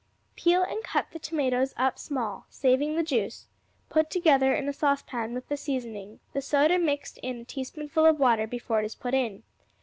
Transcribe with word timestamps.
Peel 0.35 0.63
and 0.63 0.83
cut 0.83 1.05
the 1.11 1.19
tomatoes 1.19 1.75
up 1.77 1.99
small, 1.99 2.47
saving 2.49 2.95
the 2.95 3.03
juice; 3.03 3.45
put 3.87 4.09
together 4.09 4.51
in 4.55 4.67
a 4.67 4.73
saucepan 4.73 5.31
with 5.35 5.47
the 5.47 5.55
seasoning, 5.55 6.19
the 6.33 6.41
soda 6.41 6.79
mixed 6.79 7.19
in 7.19 7.41
a 7.41 7.45
teaspoonful 7.45 8.07
of 8.07 8.19
water 8.19 8.47
before 8.47 8.79
it 8.81 8.85
is 8.85 8.95
put 8.95 9.13
in. 9.13 9.43